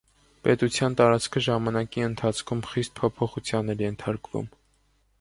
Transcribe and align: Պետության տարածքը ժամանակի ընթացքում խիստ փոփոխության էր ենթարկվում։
Պետության 0.45 0.95
տարածքը 1.01 1.43
ժամանակի 1.49 2.05
ընթացքում 2.07 2.65
խիստ 2.73 2.97
փոփոխության 3.01 3.75
էր 3.75 3.89
ենթարկվում։ 3.91 4.53